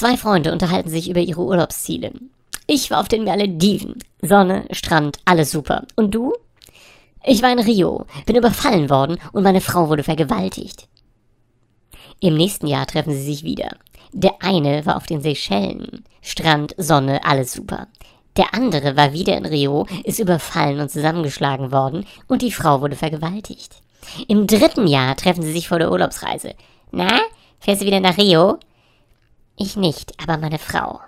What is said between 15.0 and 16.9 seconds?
den Seychellen. Strand,